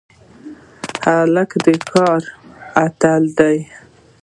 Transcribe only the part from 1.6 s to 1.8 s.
د